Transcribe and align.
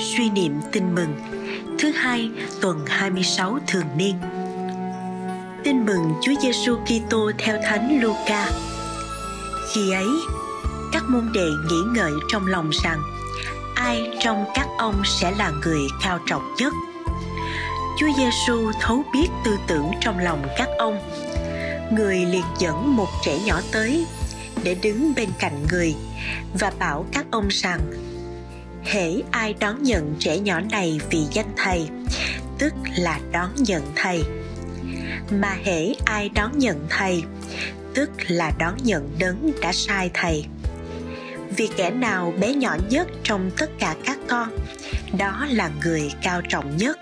suy 0.00 0.30
niệm 0.30 0.60
tin 0.72 0.94
mừng 0.94 1.14
thứ 1.78 1.90
hai 1.90 2.30
tuần 2.60 2.84
26 2.86 3.58
thường 3.66 3.86
niên. 3.96 4.14
Tin 5.64 5.86
mừng 5.86 6.12
Chúa 6.22 6.32
Giêsu 6.42 6.76
Kitô 6.76 7.30
theo 7.38 7.56
Thánh 7.64 8.00
Luca. 8.02 8.50
Khi 9.74 9.92
ấy, 9.92 10.08
các 10.92 11.02
môn 11.08 11.30
đệ 11.34 11.46
nghĩ 11.70 11.76
ngợi 11.94 12.12
trong 12.28 12.46
lòng 12.46 12.70
rằng 12.84 13.02
ai 13.74 14.10
trong 14.20 14.44
các 14.54 14.66
ông 14.78 15.02
sẽ 15.04 15.30
là 15.30 15.52
người 15.64 15.80
cao 16.02 16.18
trọng 16.26 16.54
nhất. 16.58 16.72
Chúa 17.98 18.08
Giêsu 18.16 18.72
thấu 18.80 19.04
biết 19.12 19.28
tư 19.44 19.56
tưởng 19.66 19.90
trong 20.00 20.18
lòng 20.18 20.46
các 20.58 20.68
ông. 20.78 20.98
Người 21.92 22.16
liền 22.16 22.44
dẫn 22.58 22.96
một 22.96 23.08
trẻ 23.24 23.38
nhỏ 23.44 23.60
tới 23.72 24.06
để 24.62 24.76
đứng 24.82 25.12
bên 25.16 25.28
cạnh 25.38 25.66
người 25.70 25.94
và 26.60 26.72
bảo 26.78 27.06
các 27.12 27.26
ông 27.30 27.48
rằng 27.48 27.80
hễ 28.84 29.22
ai 29.30 29.54
đón 29.60 29.82
nhận 29.82 30.16
trẻ 30.18 30.38
nhỏ 30.38 30.60
này 30.60 31.00
vì 31.10 31.20
danh 31.32 31.52
thầy? 31.56 31.88
Tức 32.58 32.72
là 32.96 33.20
đón 33.32 33.50
nhận 33.56 33.82
thầy. 33.96 34.22
Mà 35.30 35.56
hễ 35.64 35.94
ai 36.04 36.28
đón 36.28 36.58
nhận 36.58 36.86
thầy? 36.88 37.22
Tức 37.94 38.10
là 38.28 38.52
đón 38.58 38.74
nhận 38.82 39.10
đấng 39.18 39.52
đã 39.62 39.72
sai 39.72 40.10
thầy. 40.14 40.44
Vì 41.56 41.68
kẻ 41.76 41.90
nào 41.90 42.34
bé 42.40 42.54
nhỏ 42.54 42.76
nhất 42.90 43.08
trong 43.22 43.50
tất 43.56 43.70
cả 43.78 43.96
các 44.04 44.18
con, 44.28 44.48
đó 45.18 45.46
là 45.50 45.70
người 45.82 46.12
cao 46.22 46.42
trọng 46.48 46.76
nhất. 46.76 46.98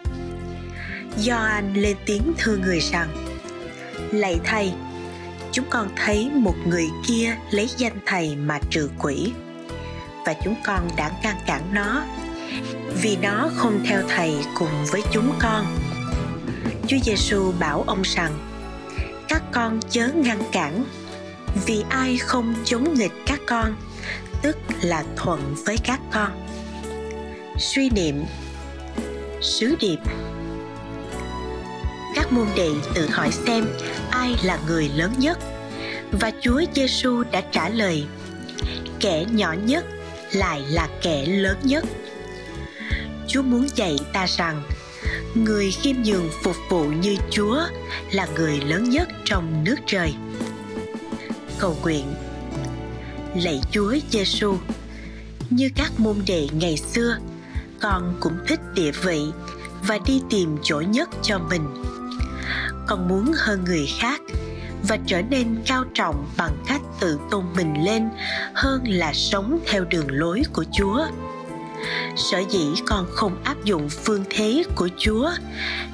Do 1.16 1.36
anh 1.36 1.74
lên 1.74 1.96
tiếng 2.06 2.32
thưa 2.38 2.56
người 2.56 2.80
rằng, 2.80 3.08
lạy 4.12 4.38
thầy, 4.44 4.72
chúng 5.52 5.64
con 5.70 5.88
thấy 5.96 6.30
một 6.34 6.54
người 6.66 6.86
kia 7.06 7.36
lấy 7.50 7.68
danh 7.76 7.98
thầy 8.06 8.36
mà 8.36 8.58
trừ 8.70 8.90
quỷ 8.98 9.32
và 10.28 10.34
chúng 10.44 10.54
con 10.64 10.88
đã 10.96 11.10
ngăn 11.22 11.36
cản 11.46 11.62
nó. 11.72 12.04
Vì 13.02 13.16
nó 13.22 13.50
không 13.56 13.80
theo 13.86 14.02
thầy 14.08 14.36
cùng 14.54 14.84
với 14.92 15.02
chúng 15.12 15.32
con. 15.38 15.66
Chúa 16.86 16.96
giêsu 17.04 17.52
bảo 17.58 17.84
ông 17.86 18.02
rằng, 18.02 18.32
các 19.28 19.42
con 19.52 19.80
chớ 19.90 20.08
ngăn 20.14 20.42
cản, 20.52 20.84
vì 21.66 21.84
ai 21.88 22.18
không 22.18 22.54
chống 22.64 22.94
nghịch 22.94 23.12
các 23.26 23.40
con, 23.46 23.76
tức 24.42 24.56
là 24.82 25.04
thuận 25.16 25.54
với 25.66 25.76
các 25.84 26.00
con. 26.12 26.46
Suy 27.58 27.90
niệm. 27.90 28.24
Sứ 29.40 29.76
điệp. 29.80 29.98
Các 32.14 32.32
môn 32.32 32.46
đệ 32.56 32.70
tự 32.94 33.08
hỏi 33.10 33.30
xem 33.32 33.66
ai 34.10 34.36
là 34.42 34.58
người 34.66 34.90
lớn 34.94 35.12
nhất, 35.18 35.38
và 36.20 36.32
Chúa 36.40 36.62
Giêsu 36.74 37.22
đã 37.32 37.40
trả 37.40 37.68
lời, 37.68 38.06
kẻ 39.00 39.24
nhỏ 39.30 39.52
nhất 39.52 39.84
lại 40.32 40.62
là 40.68 40.88
kẻ 41.02 41.26
lớn 41.26 41.56
nhất. 41.62 41.84
Chúa 43.28 43.42
muốn 43.42 43.66
dạy 43.74 43.98
ta 44.12 44.26
rằng, 44.26 44.62
người 45.34 45.70
khiêm 45.70 45.96
nhường 46.04 46.30
phục 46.42 46.56
vụ 46.70 46.84
như 46.84 47.16
chúa 47.30 47.60
là 48.12 48.26
người 48.36 48.60
lớn 48.60 48.90
nhất 48.90 49.08
trong 49.24 49.64
nước 49.64 49.76
trời. 49.86 50.14
Cầu 51.58 51.76
nguyện. 51.82 52.14
Lạy 53.34 53.60
chúa 53.70 53.94
giêsu 54.10 54.56
như 55.50 55.70
các 55.76 56.00
môn 56.00 56.16
đệ 56.26 56.48
ngày 56.52 56.76
xưa, 56.76 57.18
con 57.80 58.16
cũng 58.20 58.38
thích 58.48 58.60
địa 58.74 58.90
vị 58.90 59.20
và 59.86 59.98
đi 60.06 60.20
tìm 60.30 60.56
chỗ 60.62 60.80
nhất 60.80 61.08
cho 61.22 61.38
mình. 61.38 61.74
Con 62.86 63.08
muốn 63.08 63.32
hơn 63.36 63.64
người 63.64 63.88
khác 64.00 64.20
và 64.88 64.98
trở 65.06 65.22
nên 65.22 65.56
cao 65.66 65.84
trọng 65.94 66.26
bằng 66.36 66.56
cách 66.66 66.80
tự 67.00 67.18
tôn 67.30 67.44
mình 67.56 67.84
lên 67.84 68.08
hơn 68.54 68.82
là 68.84 69.12
sống 69.12 69.58
theo 69.66 69.84
đường 69.84 70.10
lối 70.10 70.42
của 70.52 70.64
chúa. 70.72 71.06
Sở 72.16 72.38
dĩ 72.50 72.66
con 72.86 73.06
không 73.10 73.42
áp 73.44 73.64
dụng 73.64 73.88
phương 73.88 74.24
thế 74.30 74.62
của 74.74 74.88
chúa 74.98 75.30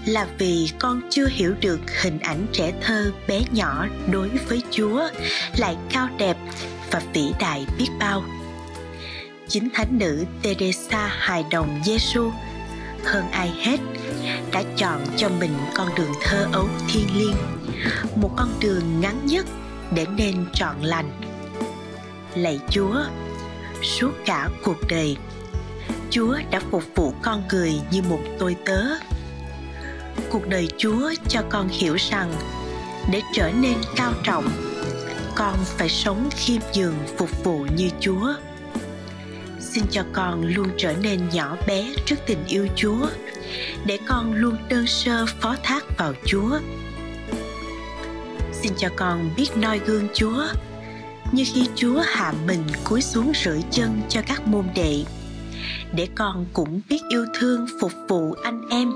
là 0.06 0.26
vì 0.38 0.68
con 0.78 1.00
chưa 1.10 1.26
hiểu 1.26 1.54
được 1.60 1.80
hình 2.02 2.18
ảnh 2.18 2.46
trẻ 2.52 2.72
thơ 2.80 3.12
bé 3.28 3.40
nhỏ 3.52 3.86
đối 4.12 4.28
với 4.28 4.62
chúa 4.70 5.08
lại 5.56 5.76
cao 5.90 6.08
đẹp 6.18 6.36
và 6.90 7.02
vĩ 7.12 7.32
đại 7.40 7.66
biết 7.78 7.88
bao. 7.98 8.24
Chính 9.48 9.68
thánh 9.74 9.98
nữ 9.98 10.24
teresa 10.42 11.06
hài 11.06 11.44
đồng 11.50 11.80
giêsu 11.84 12.30
hơn 13.04 13.30
ai 13.30 13.52
hết, 13.62 13.80
đã 14.52 14.62
chọn 14.76 15.00
cho 15.16 15.28
mình 15.40 15.52
con 15.74 15.88
đường 15.96 16.12
thơ 16.22 16.46
ấu 16.52 16.68
thiêng 16.88 17.16
liêng, 17.16 17.36
một 18.16 18.30
con 18.36 18.48
đường 18.60 19.00
ngắn 19.00 19.26
nhất 19.26 19.46
để 19.94 20.06
nên 20.16 20.46
trọn 20.52 20.80
lành. 20.80 21.10
Lạy 22.34 22.60
chúa, 22.70 22.96
suốt 23.82 24.10
cả 24.26 24.48
cuộc 24.64 24.78
đời, 24.88 25.16
chúa 26.10 26.38
đã 26.50 26.60
phục 26.70 26.82
vụ 26.94 27.14
con 27.22 27.42
người 27.48 27.72
như 27.90 28.02
một 28.02 28.20
tôi 28.38 28.56
tớ. 28.66 28.82
Cuộc 30.30 30.48
đời 30.48 30.68
chúa 30.78 31.12
cho 31.28 31.42
con 31.50 31.68
hiểu 31.68 31.94
rằng 31.94 32.32
để 33.12 33.20
trở 33.34 33.50
nên 33.60 33.76
cao 33.96 34.12
trọng, 34.22 34.48
con 35.34 35.56
phải 35.64 35.88
sống 35.88 36.28
khiêm 36.36 36.60
nhường 36.74 36.94
phục 37.18 37.44
vụ 37.44 37.66
như 37.76 37.90
chúa 38.00 38.34
xin 39.74 39.84
cho 39.90 40.04
con 40.12 40.44
luôn 40.46 40.68
trở 40.78 40.94
nên 41.02 41.20
nhỏ 41.32 41.56
bé 41.66 41.94
trước 42.06 42.16
tình 42.26 42.44
yêu 42.48 42.66
chúa, 42.76 43.06
để 43.86 43.98
con 44.06 44.34
luôn 44.34 44.56
đơn 44.68 44.86
sơ 44.86 45.26
phó 45.40 45.56
thác 45.62 45.84
vào 45.98 46.12
chúa. 46.26 46.58
Xin 48.52 48.72
cho 48.76 48.88
con 48.96 49.30
biết 49.36 49.56
noi 49.56 49.80
gương 49.86 50.08
chúa, 50.14 50.44
như 51.32 51.44
khi 51.54 51.68
chúa 51.74 52.00
hạ 52.06 52.32
mình 52.46 52.62
cúi 52.84 53.02
xuống 53.02 53.32
rửa 53.44 53.58
chân 53.70 54.00
cho 54.08 54.20
các 54.26 54.46
môn 54.46 54.64
đệ, 54.74 55.04
để 55.94 56.08
con 56.14 56.46
cũng 56.52 56.80
biết 56.88 57.00
yêu 57.08 57.26
thương 57.38 57.66
phục 57.80 57.92
vụ 58.08 58.34
anh 58.44 58.68
em, 58.70 58.92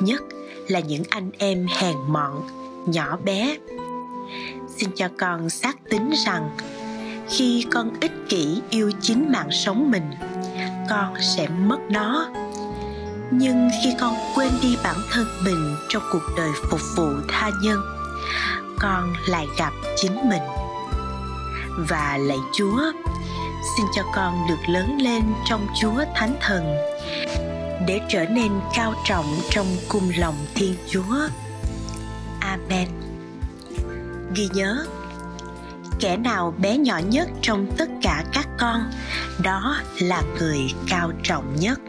nhất 0.00 0.22
là 0.68 0.80
những 0.80 1.02
anh 1.10 1.30
em 1.38 1.66
hèn 1.80 1.96
mọn, 2.08 2.42
nhỏ 2.86 3.18
bé. 3.24 3.56
Xin 4.76 4.90
cho 4.96 5.08
con 5.18 5.50
xác 5.50 5.76
tín 5.90 6.10
rằng 6.26 6.50
khi 7.32 7.66
con 7.72 7.90
ích 8.00 8.12
kỷ 8.28 8.62
yêu 8.70 8.92
chính 9.00 9.32
mạng 9.32 9.50
sống 9.50 9.90
mình, 9.90 10.10
con 10.90 11.14
sẽ 11.36 11.48
mất 11.48 11.78
nó. 11.90 12.30
Nhưng 13.30 13.70
khi 13.82 13.94
con 14.00 14.14
quên 14.34 14.50
đi 14.62 14.76
bản 14.84 14.96
thân 15.10 15.26
mình 15.44 15.76
trong 15.88 16.02
cuộc 16.12 16.22
đời 16.36 16.50
phục 16.70 16.80
vụ 16.96 17.08
tha 17.28 17.50
nhân, 17.62 17.80
con 18.78 19.12
lại 19.26 19.46
gặp 19.58 19.72
chính 19.96 20.28
mình. 20.28 20.42
Và 21.88 22.18
lạy 22.20 22.38
chúa, 22.52 22.92
xin 23.76 23.86
cho 23.94 24.02
con 24.14 24.46
được 24.48 24.68
lớn 24.68 24.98
lên 25.00 25.22
trong 25.46 25.66
chúa 25.80 26.04
thánh 26.14 26.36
thần, 26.40 26.76
để 27.86 28.00
trở 28.08 28.24
nên 28.24 28.52
cao 28.74 28.94
trọng 29.04 29.36
trong 29.50 29.66
cung 29.88 30.12
lòng 30.16 30.36
thiên 30.54 30.74
chúa. 30.90 31.28
Amen. 32.40 32.88
Ghi 34.34 34.48
nhớ 34.52 34.86
kẻ 36.02 36.16
nào 36.16 36.54
bé 36.58 36.78
nhỏ 36.78 37.00
nhất 37.08 37.28
trong 37.42 37.66
tất 37.78 37.88
cả 38.02 38.24
các 38.32 38.48
con, 38.58 38.90
đó 39.42 39.76
là 39.98 40.22
người 40.38 40.58
cao 40.88 41.12
trọng 41.22 41.56
nhất. 41.60 41.80